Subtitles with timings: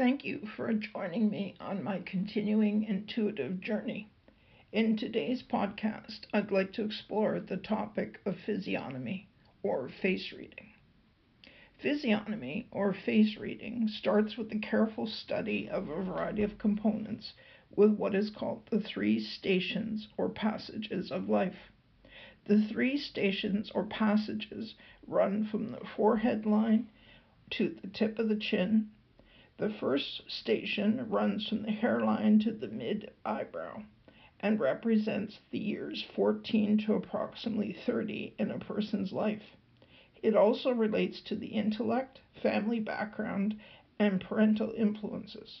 [0.00, 4.08] Thank you for joining me on my continuing intuitive journey.
[4.72, 9.28] In today's podcast, I'd like to explore the topic of physiognomy
[9.62, 10.72] or face reading.
[11.76, 17.34] Physiognomy or face reading starts with the careful study of a variety of components
[17.76, 21.70] with what is called the three stations or passages of life.
[22.46, 24.76] The three stations or passages
[25.06, 26.88] run from the forehead line
[27.50, 28.88] to the tip of the chin
[29.60, 33.82] the first station runs from the hairline to the mid eyebrow
[34.40, 39.42] and represents the years 14 to approximately 30 in a person's life.
[40.22, 43.60] It also relates to the intellect, family background,
[43.98, 45.60] and parental influences.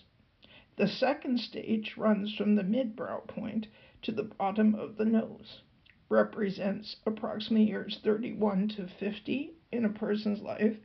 [0.76, 3.66] The second stage runs from the midbrow point
[4.00, 5.60] to the bottom of the nose,
[6.08, 10.78] represents approximately years 31 to 50 in a person's life,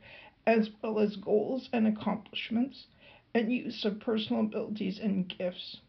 [0.46, 2.88] as well as goals and accomplishments
[3.34, 5.80] and use of personal abilities and gifts.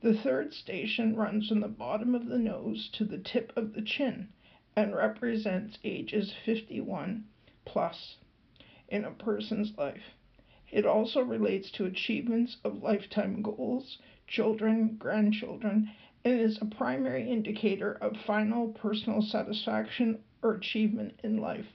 [0.00, 3.82] The third station runs from the bottom of the nose to the tip of the
[3.82, 4.28] chin
[4.76, 7.24] and represents ages 51
[7.64, 8.16] plus
[8.88, 10.14] in a person's life.
[10.70, 15.90] It also relates to achievements of lifetime goals, children, grandchildren,
[16.24, 21.68] and is a primary indicator of final personal satisfaction or achievement in life.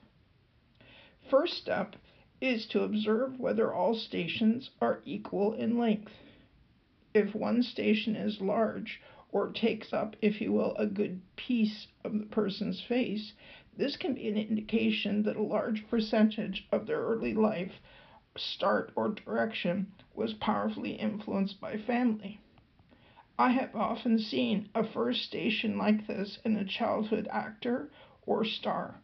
[1.29, 1.95] First step
[2.41, 6.11] is to observe whether all stations are equal in length.
[7.13, 8.99] If one station is large,
[9.31, 13.33] or takes up, if you will, a good piece of the person's face,
[13.77, 17.79] this can be an indication that a large percentage of their early life
[18.35, 22.39] start or direction was powerfully influenced by family.
[23.37, 27.91] I have often seen a first station like this in a childhood actor
[28.25, 28.99] or star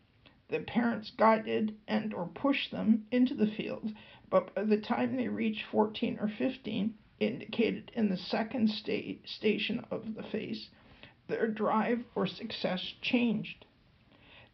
[0.50, 3.94] the parents guided and or pushed them into the field,
[4.30, 9.86] but by the time they reached 14 or 15, indicated in the second sta- station
[9.92, 10.70] of the face,
[11.28, 13.66] their drive or success changed.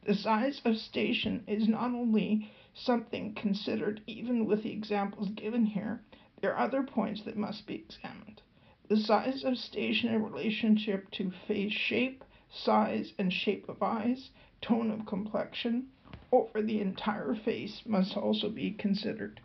[0.05, 6.01] The size of station is not only something considered even with the examples given here,
[6.41, 8.41] there are other points that must be examined.
[8.89, 14.31] The size of station in relationship to face shape, size and shape of eyes,
[14.63, 15.87] tone of complexion
[16.31, 19.39] over the entire face must also be considered.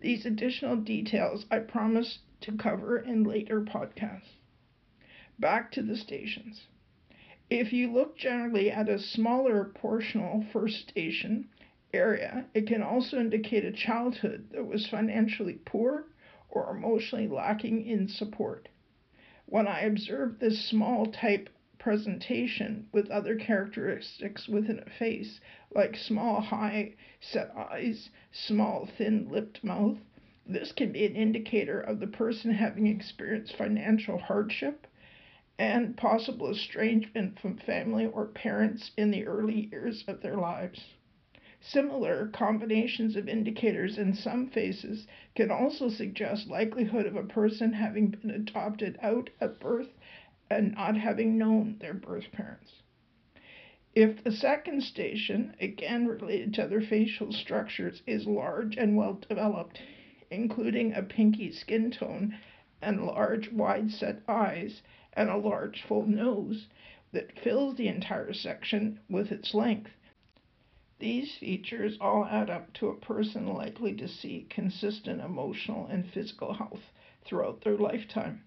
[0.00, 4.36] These additional details I promise to cover in later podcasts.
[5.38, 6.68] Back to the stations.
[7.50, 11.48] If you look generally at a smaller portional first station
[11.92, 16.04] area, it can also indicate a childhood that was financially poor
[16.48, 18.68] or emotionally lacking in support.
[19.46, 21.48] When I observe this small type
[21.80, 25.40] presentation with other characteristics within a face,
[25.74, 29.98] like small, high set eyes, small, thin lipped mouth.
[30.46, 34.86] This can be an indicator of the person having experienced financial hardship
[35.58, 40.94] and possible estrangement from family or parents in the early years of their lives.
[41.62, 48.08] Similar combinations of indicators in some faces can also suggest likelihood of a person having
[48.08, 49.90] been adopted out at birth
[50.50, 52.82] and not having known their birth parents.
[53.94, 59.80] If the second station, again related to other facial structures, is large and well developed,
[60.30, 62.36] including a pinky skin tone
[62.82, 66.68] and large wide set eyes and a large full nose
[67.12, 69.90] that fills the entire section with its length,
[71.00, 76.52] these features all add up to a person likely to see consistent emotional and physical
[76.52, 76.92] health
[77.24, 78.42] throughout their lifetime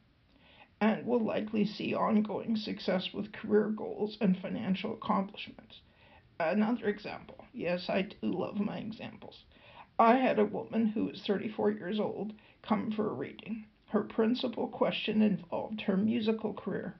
[0.83, 5.79] and will likely see ongoing success with career goals and financial accomplishments.
[6.37, 7.45] Another example.
[7.53, 9.45] Yes, I do love my examples.
[9.97, 13.63] I had a woman who was 34 years old come for a reading.
[13.87, 16.99] Her principal question involved her musical career.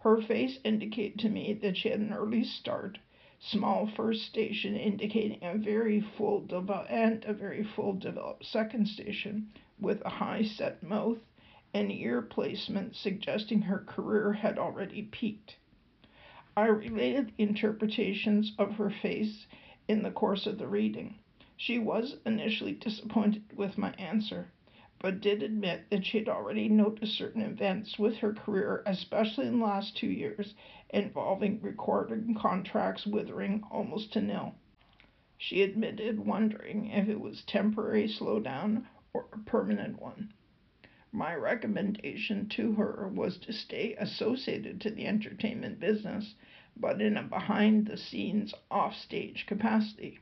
[0.00, 2.98] Her face indicated to me that she had an early start,
[3.38, 9.52] small first station indicating a very full develop and a very full developed second station
[9.78, 11.18] with a high set mouth
[11.72, 15.56] and ear placement suggesting her career had already peaked.
[16.56, 19.46] I related interpretations of her face
[19.86, 21.18] in the course of the reading.
[21.56, 24.50] She was initially disappointed with my answer,
[24.98, 29.58] but did admit that she had already noticed certain events with her career, especially in
[29.58, 30.54] the last two years,
[30.90, 34.54] involving recording contracts withering almost to nil.
[35.38, 40.34] She admitted wondering if it was temporary slowdown or a permanent one.
[41.12, 46.36] My recommendation to her was to stay associated to the entertainment business,
[46.76, 50.20] but in a behind the scenes, off stage capacity.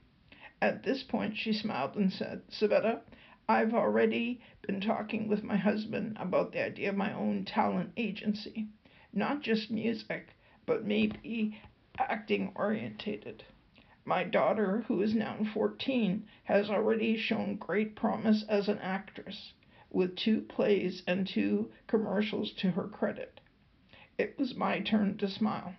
[0.62, 3.02] At this point, she smiled and said, Savetta,
[3.46, 8.68] I've already been talking with my husband about the idea of my own talent agency,
[9.12, 10.28] not just music,
[10.64, 11.60] but maybe
[11.98, 13.44] acting orientated.
[14.06, 19.52] My daughter, who is now 14, has already shown great promise as an actress,
[19.90, 23.40] with two plays and two commercials to her credit.
[24.18, 25.74] It was my turn to smile.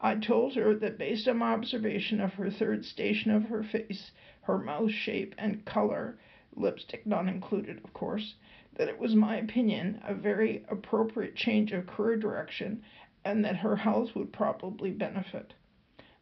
[0.00, 4.10] I told her that based on my observation of her third station of her face,
[4.42, 6.18] her mouth shape and color,
[6.54, 8.34] lipstick not included, of course,
[8.74, 12.82] that it was my opinion a very appropriate change of career direction
[13.24, 15.54] and that her health would probably benefit.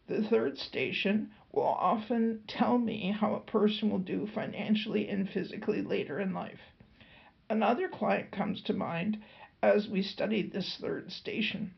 [0.06, 5.82] The third station will often tell me how a person will do financially and physically
[5.82, 6.60] later in life.
[7.50, 9.18] Another client comes to mind
[9.62, 11.74] as we study this third station.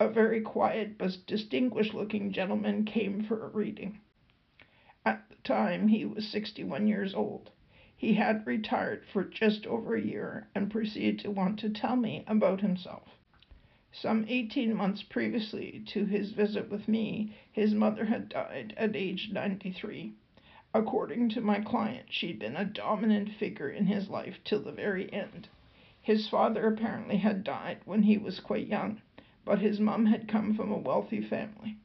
[0.00, 4.00] A very quiet but distinguished looking gentleman came for a reading.
[5.04, 7.50] At the time, he was 61 years old.
[7.96, 12.24] He had retired for just over a year and proceeded to want to tell me
[12.26, 13.16] about himself.
[13.92, 19.30] Some 18 months previously to his visit with me, his mother had died at age
[19.30, 20.14] 93.
[20.78, 25.10] According to my client, she'd been a dominant figure in his life till the very
[25.10, 25.48] end.
[26.02, 29.00] His father apparently had died when he was quite young,
[29.46, 31.76] but his mum had come from a wealthy family.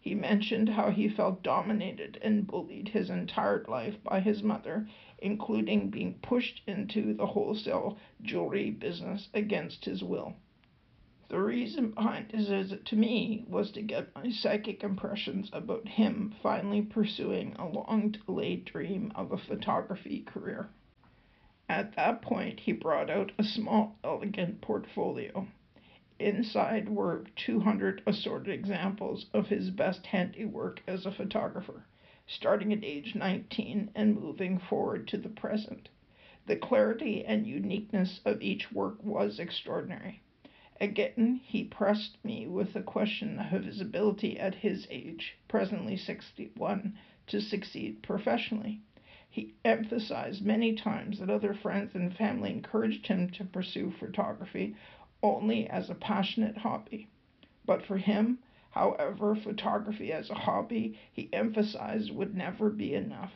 [0.00, 5.90] He mentioned how he felt dominated and bullied his entire life by his mother, including
[5.90, 10.36] being pushed into the wholesale jewelry business against his will.
[11.30, 16.32] The reason behind his visit to me was to get my psychic impressions about him
[16.42, 20.70] finally pursuing a long delayed dream of a photography career.
[21.68, 25.46] At that point, he brought out a small, elegant portfolio.
[26.18, 31.84] Inside were 200 assorted examples of his best handiwork as a photographer,
[32.26, 35.90] starting at age 19 and moving forward to the present.
[36.46, 40.22] The clarity and uniqueness of each work was extraordinary.
[40.80, 46.96] Again, he pressed me with the question of his ability at his age, presently 61,
[47.26, 48.78] to succeed professionally.
[49.28, 54.76] He emphasized many times that other friends and family encouraged him to pursue photography
[55.20, 57.08] only as a passionate hobby.
[57.66, 58.38] But for him,
[58.70, 63.34] however, photography as a hobby, he emphasized, would never be enough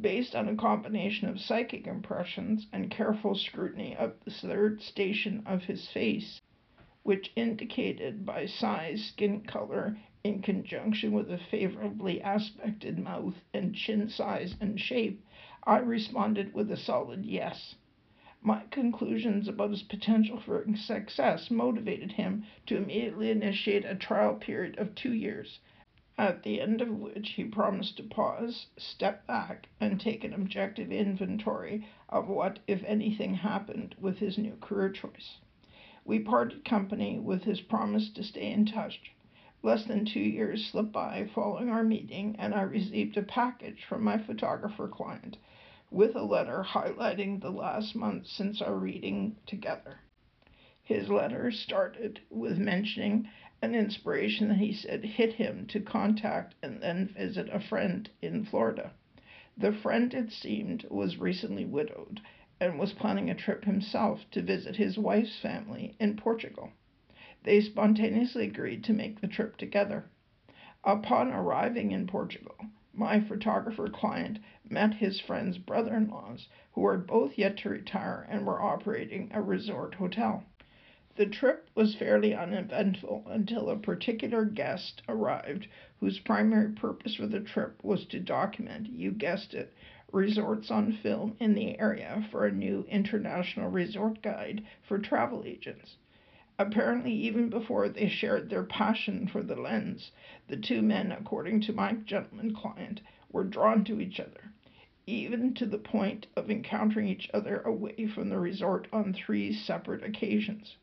[0.00, 5.64] based on a combination of psychic impressions and careful scrutiny of the third station of
[5.64, 6.40] his face,
[7.02, 14.08] which indicated by size, skin color, in conjunction with a favorably aspected mouth and chin
[14.08, 15.22] size and shape,
[15.64, 17.74] I responded with a solid yes.
[18.40, 24.78] My conclusions about his potential for success motivated him to immediately initiate a trial period
[24.78, 25.60] of two years
[26.18, 30.92] at the end of which he promised to pause, step back, and take an objective
[30.92, 35.38] inventory of what, if anything, happened with his new career choice.
[36.04, 39.12] We parted company with his promise to stay in touch.
[39.62, 44.04] Less than two years slipped by following our meeting, and I received a package from
[44.04, 45.38] my photographer client
[45.90, 50.00] with a letter highlighting the last month since our reading together.
[50.94, 53.26] His letter started with mentioning
[53.62, 58.44] an inspiration that he said hit him to contact and then visit a friend in
[58.44, 58.92] Florida.
[59.56, 62.20] The friend, it seemed, was recently widowed
[62.60, 66.72] and was planning a trip himself to visit his wife's family in Portugal.
[67.42, 70.10] They spontaneously agreed to make the trip together.
[70.84, 72.56] Upon arriving in Portugal,
[72.92, 78.26] my photographer client met his friend's brother in laws, who were both yet to retire
[78.28, 80.44] and were operating a resort hotel.
[81.14, 85.68] The trip was fairly uneventful until a particular guest arrived
[86.00, 89.74] whose primary purpose for the trip was to document, you guessed it,
[90.10, 95.98] resorts on film in the area for a new international resort guide for travel agents.
[96.58, 100.12] Apparently, even before they shared their passion for the lens,
[100.48, 104.50] the two men, according to my gentleman client, were drawn to each other,
[105.06, 110.02] even to the point of encountering each other away from the resort on three separate
[110.02, 110.78] occasions.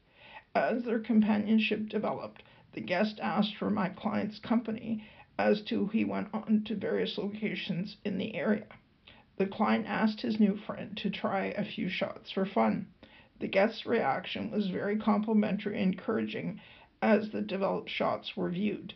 [0.56, 2.41] As their companionship developed,
[2.72, 5.03] the guest asked for my client's company
[5.38, 8.65] as to he went on to various locations in the area.
[9.36, 12.88] The client asked his new friend to try a few shots for fun.
[13.38, 16.60] The guest's reaction was very complimentary and encouraging
[17.00, 18.96] as the developed shots were viewed.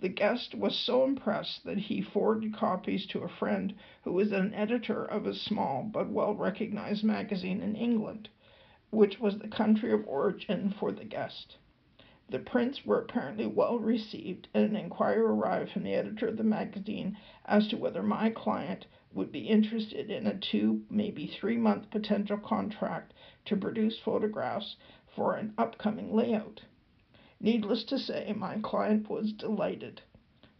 [0.00, 4.52] The guest was so impressed that he forwarded copies to a friend who was an
[4.52, 8.28] editor of a small but well recognized magazine in England
[8.90, 11.56] which was the country of origin for the guest.
[12.30, 16.44] The prints were apparently well received, and an inquiry arrived from the editor of the
[16.44, 17.16] magazine
[17.46, 22.36] as to whether my client would be interested in a two, maybe three month potential
[22.36, 23.14] contract
[23.46, 24.76] to produce photographs
[25.14, 26.60] for an upcoming layout.
[27.40, 30.02] Needless to say, my client was delighted.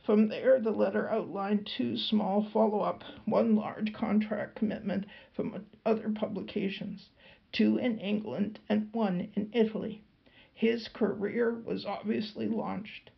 [0.05, 6.09] From there, the letter outlined two small follow up, one large contract commitment from other
[6.09, 7.11] publications,
[7.53, 10.03] two in England and one in Italy.
[10.53, 13.11] His career was obviously launched.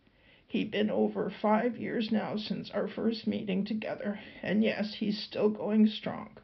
[0.46, 5.48] He'd been over five years now since our first meeting together, and yes, he's still
[5.48, 6.36] going strong.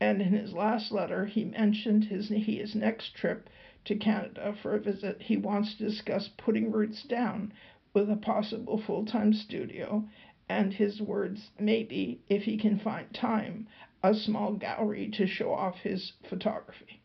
[0.00, 3.48] And in his last letter, he mentioned his, his next trip
[3.84, 5.22] to Canada for a visit.
[5.22, 7.52] He wants to discuss putting roots down
[7.92, 10.08] with a possible full time studio,
[10.48, 13.66] and his words, maybe, if he can find time,
[14.02, 17.02] a small gallery to show off his photography.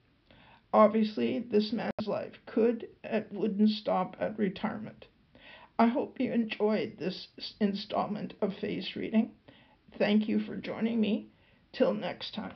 [0.74, 5.06] Obviously, this man's life could and wouldn't stop at retirement.
[5.80, 7.27] I hope you enjoyed this
[7.60, 9.32] installment of Face Reading.
[9.98, 11.30] Thank you for joining me.
[11.72, 12.54] Till next time.